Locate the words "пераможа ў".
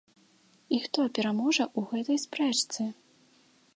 1.17-1.91